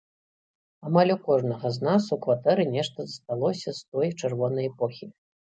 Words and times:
Амаль 0.87 1.13
у 1.15 1.17
кожнага 1.27 1.67
з 1.75 1.83
нас 1.87 2.03
у 2.17 2.19
кватэры 2.23 2.63
нешта 2.79 2.99
засталося 3.07 3.69
з 3.81 3.85
той 3.91 4.07
чырвонай 4.19 4.65
эпохі. 4.73 5.05